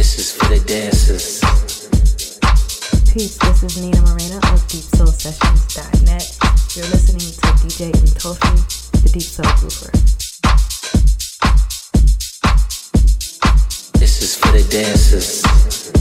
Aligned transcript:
This 0.00 0.18
is 0.18 0.32
for 0.32 0.48
the 0.48 0.60
dancers. 0.60 1.40
Peace, 3.12 3.36
this 3.36 3.62
is 3.62 3.76
Nina 3.76 3.98
of 4.50 4.66
You're 6.74 6.86
listening 6.86 7.20
to 7.20 7.46
DJ 7.60 7.92
the 9.02 9.10
Deep 9.12 9.20
Soul 9.20 9.44
This 14.00 14.22
is 14.22 14.36
for 14.38 14.52
the 14.52 14.66
dancers. 14.70 15.99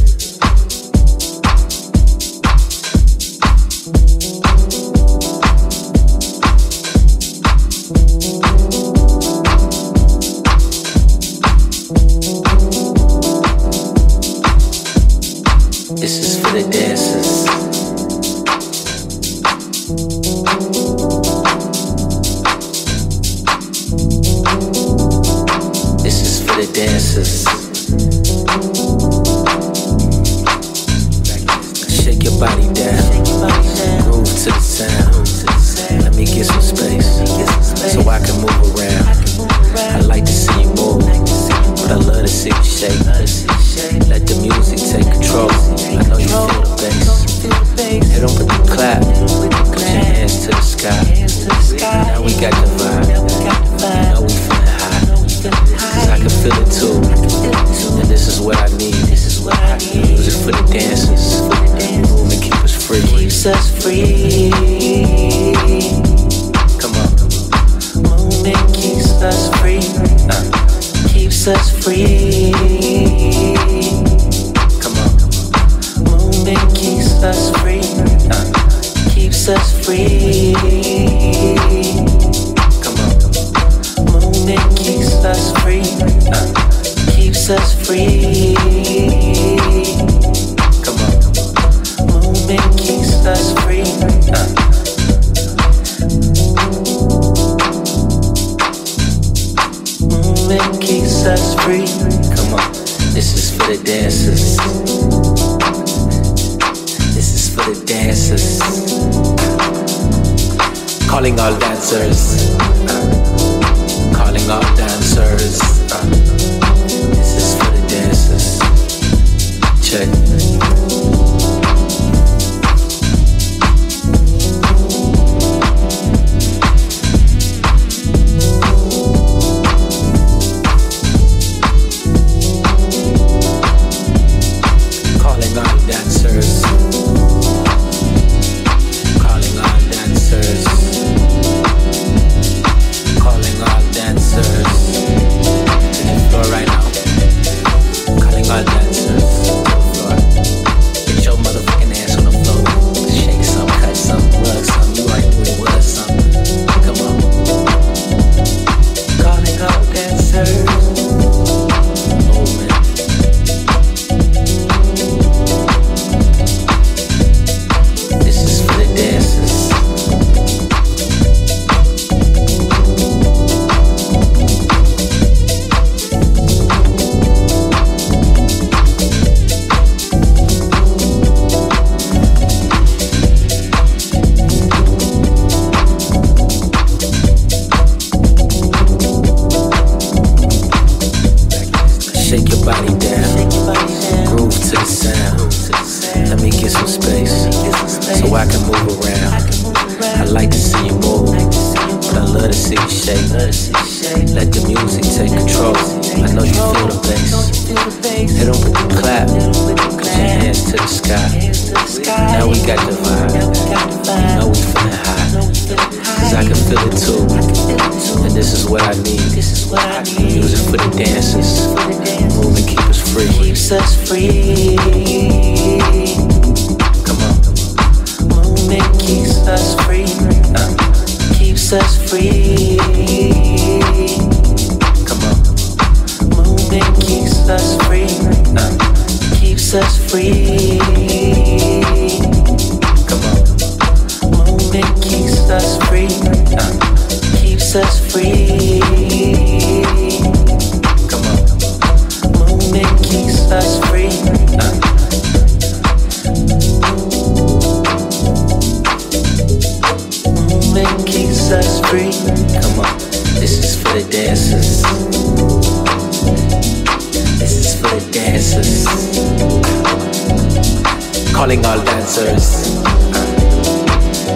Calling 271.39 271.65
all 271.65 271.81
dancers. 271.85 272.75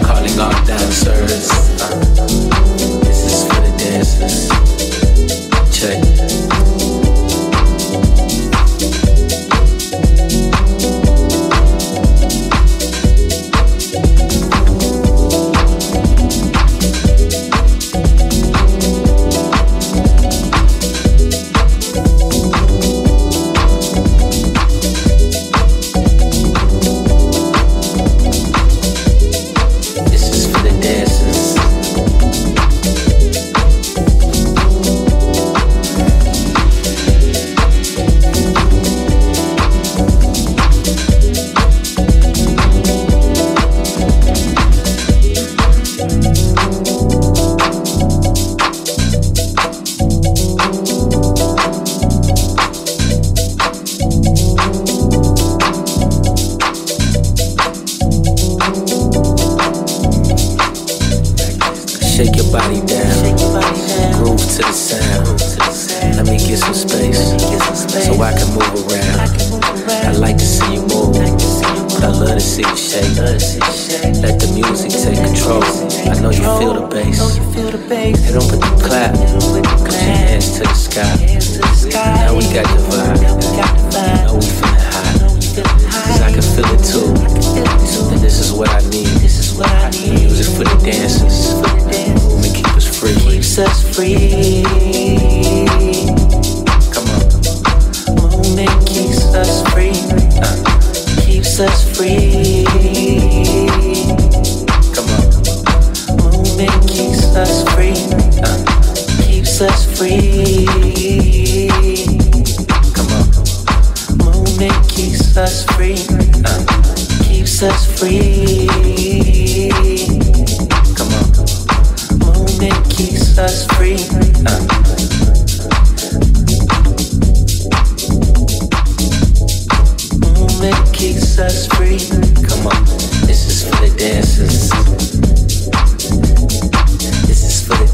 Calling 0.05 0.39
all 0.39 0.65
dancers. 0.65 1.49
This 3.01 3.25
is 3.25 3.43
for 3.43 3.59
the 3.59 3.75
dancers. 3.77 4.49
Check. 5.77 6.12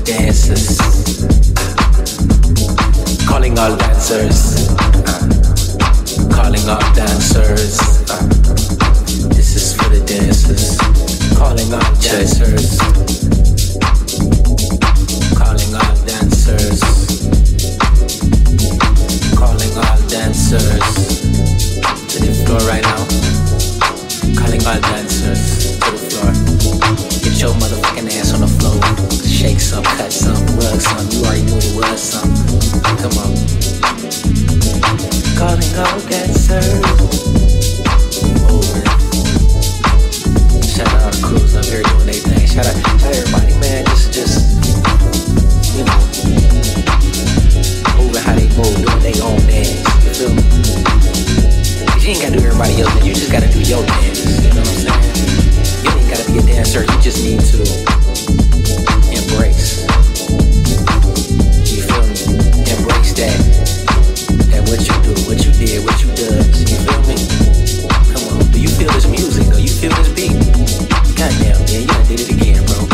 Dancers. 0.09 0.77
Calling 3.27 3.59
all 3.59 3.77
dancers. 3.77 4.67
Calling 6.33 6.65
all 6.67 6.81
dancers. 6.95 7.77
This 9.37 9.55
is 9.55 9.73
for 9.75 9.89
the 9.89 10.01
dancers. 10.07 10.77
Calling 11.37 11.71
all 11.71 11.93
dancers. 12.01 12.79
Calling 15.37 15.73
all 15.77 15.95
dancers. 16.09 16.79
Calling 19.37 19.73
all 19.77 19.99
dancers 20.09 20.89
to 22.09 22.17
the 22.25 22.33
floor 22.45 22.61
right 22.65 22.81
now. 22.81 23.05
Calling 24.41 24.65
all 24.65 24.81
dancers 24.89 25.77
to 25.77 25.91
the 25.91 26.01
floor. 26.09 26.33
Get 27.21 27.39
your 27.39 27.53
motherfucking 27.61 28.09
ass 28.17 28.33
on 28.33 28.41
the 28.41 28.47
floor. 28.47 29.28
Shake 29.39 29.61
some, 29.61 29.85
cut 29.85 30.11
some, 30.11 30.35
rug 30.59 30.81
some. 30.81 31.07
You 31.15 31.23
already 31.23 31.43
knew 31.43 31.55
it 31.55 31.71
was 31.71 32.01
some. 32.03 32.27
Ah, 32.83 32.91
come 32.99 33.15
on. 33.23 33.31
call 35.39 35.55
Calling 35.55 35.79
all 35.79 35.99
dancers. 36.11 36.83
Moving. 38.51 38.83
Shout 40.67 40.91
out 40.91 41.07
all 41.07 41.11
the 41.15 41.21
crews 41.23 41.55
up 41.55 41.63
here 41.71 41.83
doing 41.87 42.11
their 42.11 42.19
thing. 42.19 42.43
Shout 42.51 42.67
out, 42.67 42.75
shout 42.99 42.99
out 42.99 43.15
everybody, 43.15 43.55
man. 43.63 43.87
Just, 43.87 44.11
just, 44.11 44.43
you 45.71 45.87
know, 45.87 45.99
moving 47.95 48.19
how 48.19 48.35
they 48.35 48.51
move, 48.59 48.75
doing 48.75 49.03
their 49.07 49.23
own 49.23 49.39
dance. 49.47 49.87
You 50.03 50.11
feel 50.19 50.35
me? 50.35 50.43
'Cause 51.87 52.03
you 52.03 52.11
ain't 52.11 52.19
gotta 52.27 52.35
do 52.35 52.43
everybody 52.43 52.81
else, 52.81 52.91
you 53.07 53.15
just 53.15 53.31
gotta 53.31 53.47
do 53.47 53.63
your 53.63 53.85
dance. 53.87 54.19
You 54.19 54.51
know 54.51 54.59
what 54.59 54.67
I'm 54.67 54.83
saying? 54.83 55.15
You 55.87 55.91
ain't 55.95 56.09
gotta 56.11 56.27
be 56.27 56.39
a 56.39 56.41
dancer. 56.43 56.83
You 56.83 56.99
just 56.99 57.23
need 57.23 57.39
to 57.39 57.63
that. 63.19 63.35
That 64.47 64.63
what 64.71 64.79
you 64.79 64.95
do, 65.03 65.11
what 65.27 65.43
you 65.43 65.51
did, 65.59 65.83
what 65.83 65.99
you. 65.99 66.07
You 66.07 66.79
feel 66.87 67.03
me? 67.03 67.19
Come 68.15 68.23
on. 68.31 68.39
Do 68.51 68.59
you 68.61 68.69
feel 68.69 68.87
this 68.95 69.07
music? 69.11 69.51
Do 69.51 69.59
you 69.61 69.67
feel 69.75 69.91
this 69.99 70.07
beat? 70.15 70.31
Man, 71.19 71.33
you 71.43 71.51
did 72.07 72.21
it 72.23 72.31
again, 72.31 72.63
bro. 72.63 72.79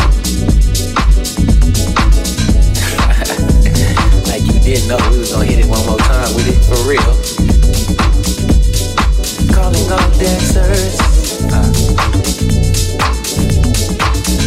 like 4.26 4.42
you 4.42 4.58
didn't 4.66 4.88
know 4.90 4.98
we 5.38 5.46
hit 5.46 5.62
it 5.62 5.70
one 5.70 5.86
more 5.86 5.98
time 5.98 6.34
with 6.34 6.50
it 6.50 6.58
for 6.66 6.74
real. 6.90 7.14
Calling 9.54 9.86
all 9.94 10.10
dancers. 10.18 10.98
Uh, 11.54 11.70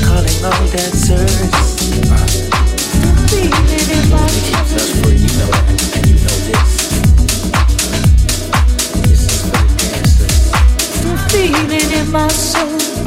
Calling 0.03 0.43
all 0.43 0.59
dancers. 0.75 1.31
uh, 2.11 2.27
Feeling 3.29 3.51
in 11.91 12.11
my 12.11 12.27
soul. 12.29 12.98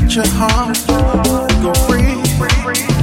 Let 0.00 0.14
your 0.14 0.26
heart 0.28 0.76
go 1.62 1.72
free. 1.86 2.95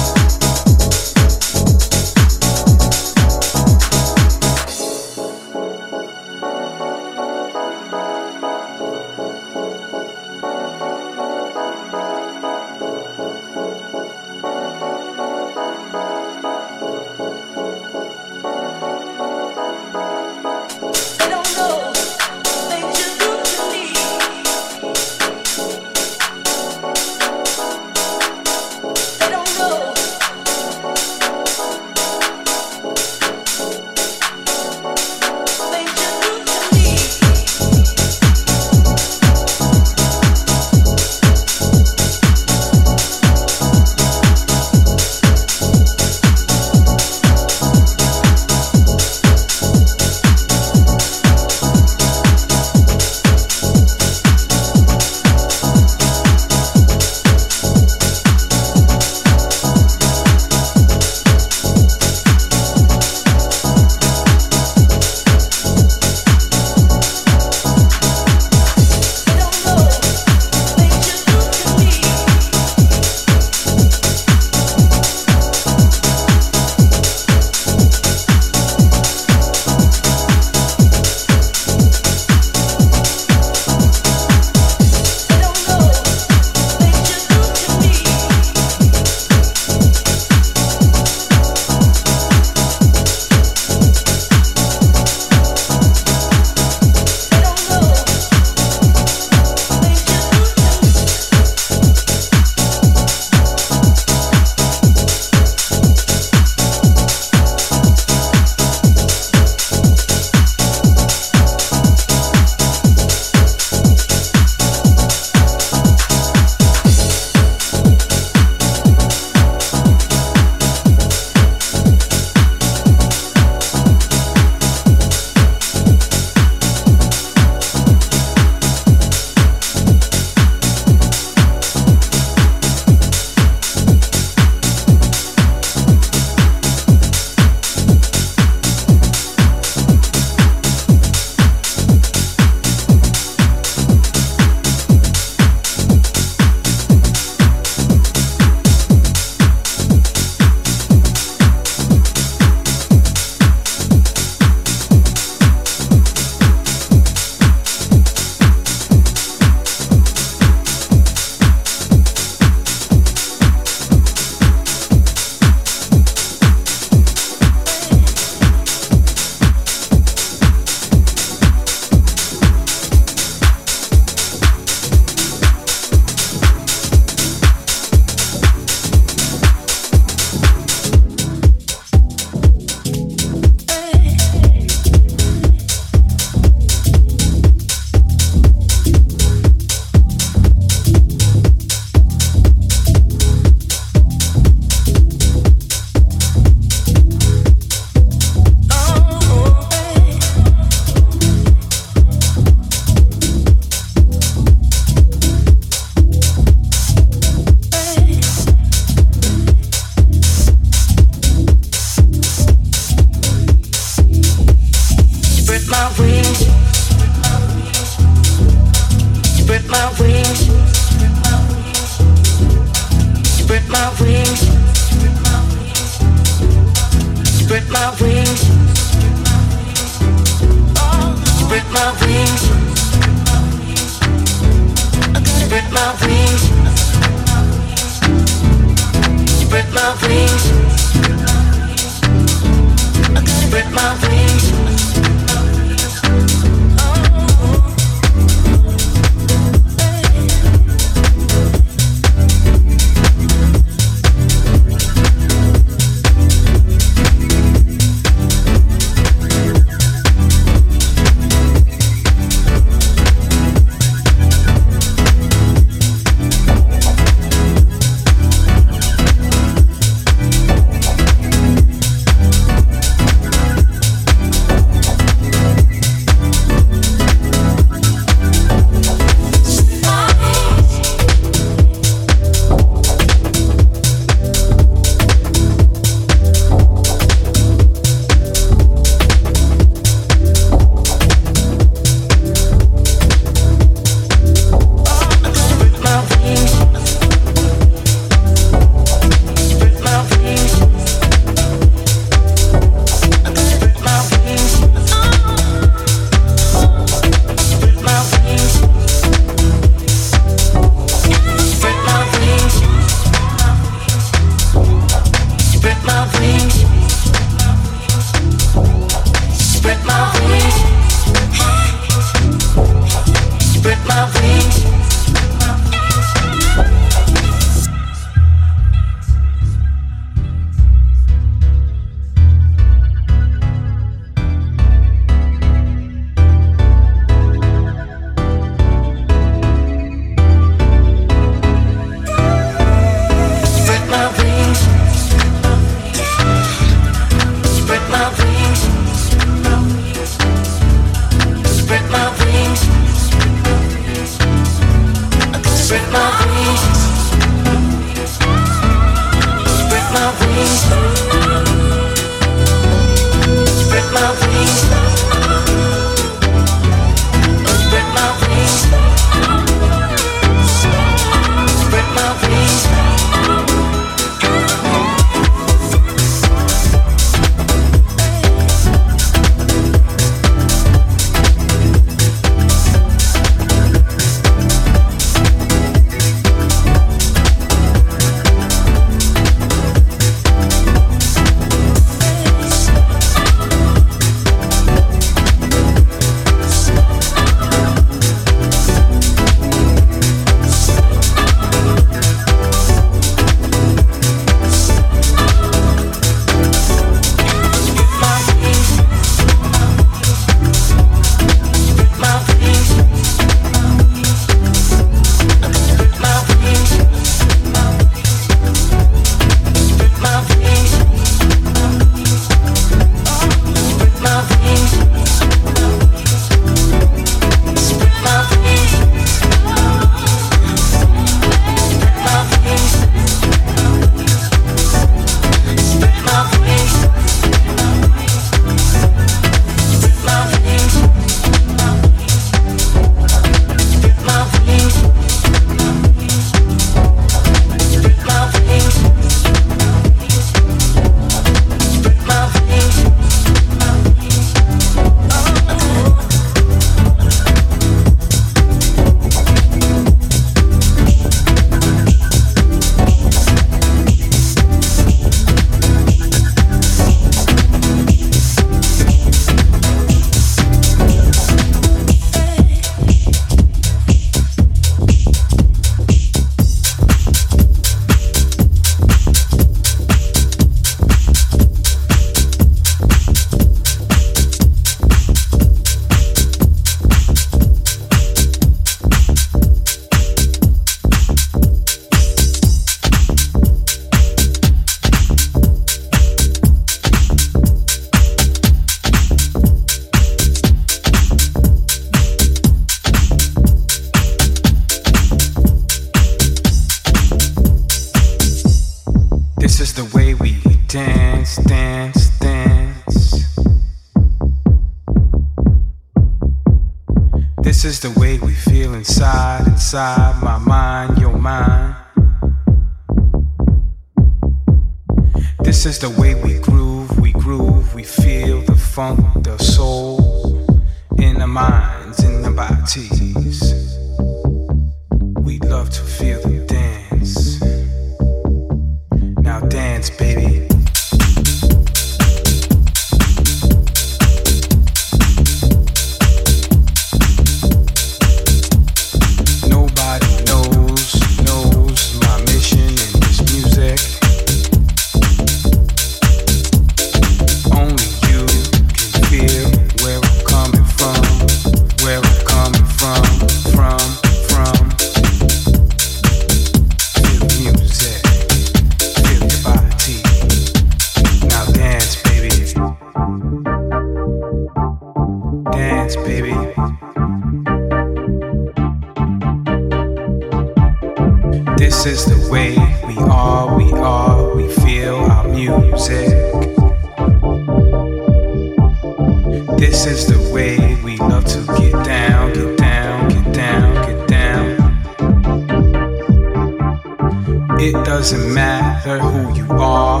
doesn't 597.98 598.34
matter 598.34 598.98
who 598.98 599.32
you 599.36 599.46
are, 599.52 600.00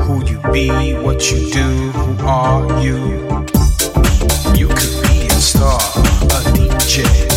who 0.00 0.24
you 0.24 0.40
be, 0.50 0.94
what 0.94 1.30
you 1.30 1.50
do, 1.50 1.90
who 1.90 2.26
are 2.26 2.82
you? 2.82 2.96
You 4.56 4.68
could 4.68 5.02
be 5.02 5.26
a 5.26 5.38
star, 5.38 5.78
a 5.78 6.40
DJ. 6.56 7.27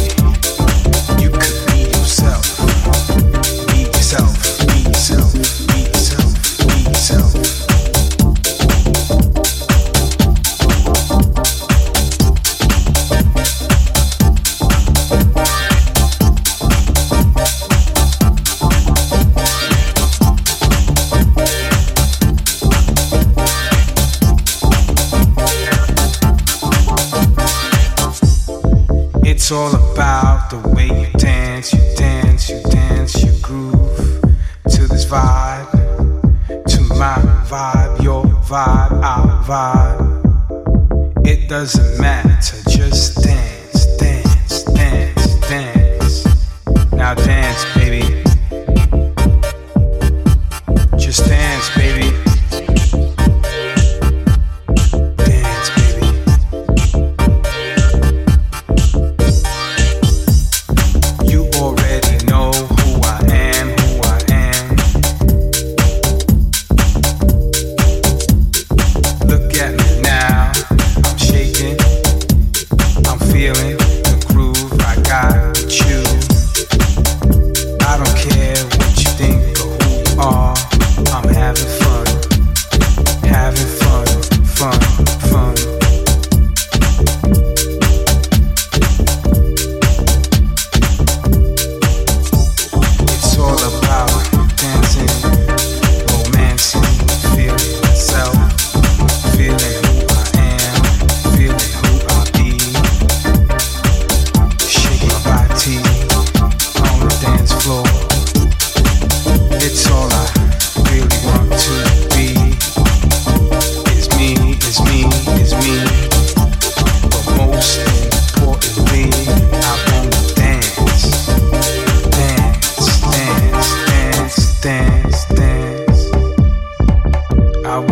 all 29.52 29.76
about. 29.76 30.11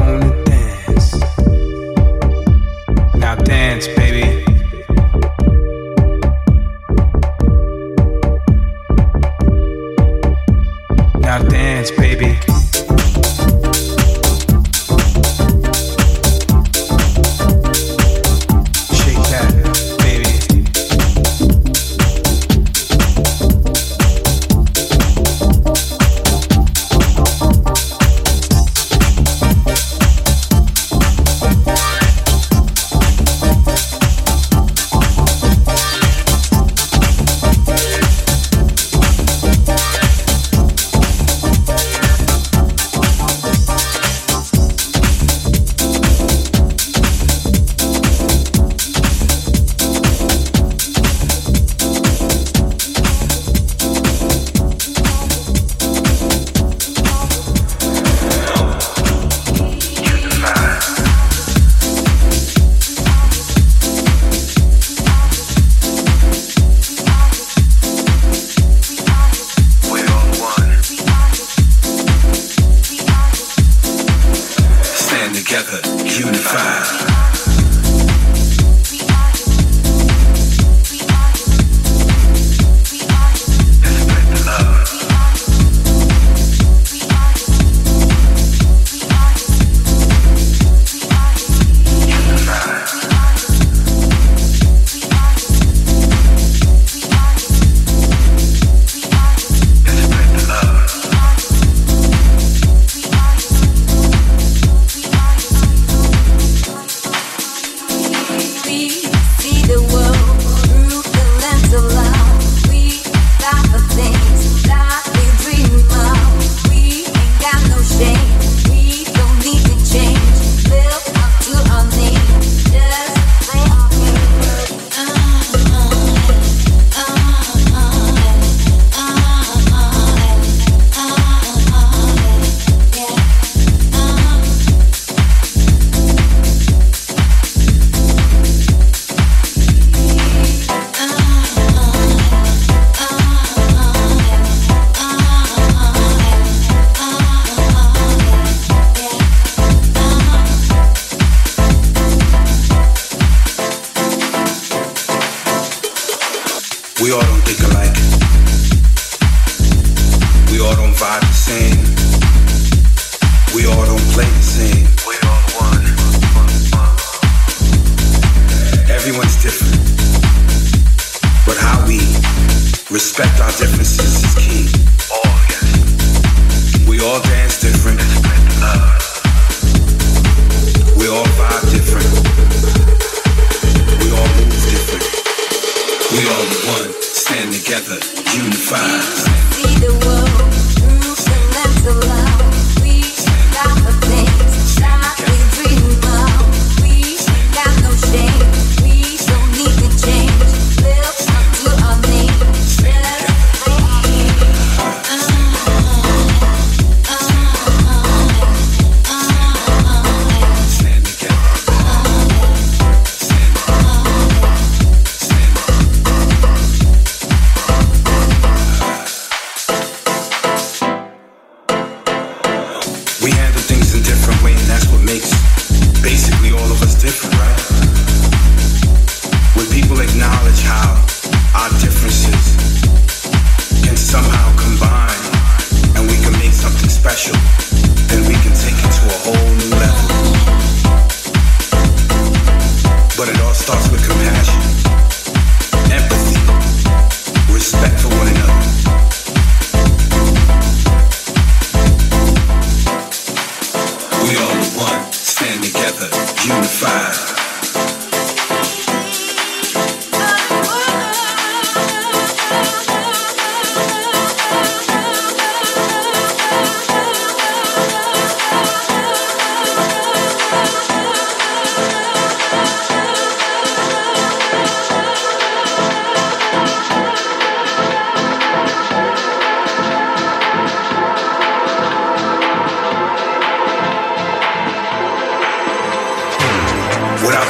down 0.10 0.49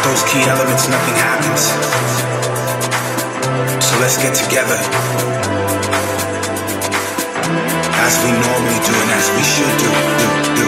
those 0.09 0.23
key 0.23 0.41
elements, 0.49 0.89
nothing 0.89 1.13
happens. 1.21 1.69
So 3.85 3.93
let's 4.01 4.17
get 4.17 4.33
together. 4.33 4.73
As 7.93 8.17
we 8.25 8.31
normally 8.33 8.79
do 8.89 8.93
and 9.03 9.11
as 9.13 9.29
we 9.37 9.43
should 9.45 9.75
do, 9.77 9.91
do, 10.17 10.29
do, 10.57 10.67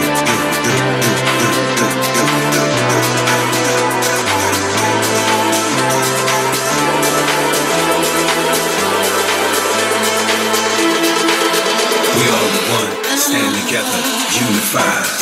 the 12.52 12.62
one, 12.70 12.92
stand 13.18 13.52
together, 13.66 13.98
unified. 14.38 15.21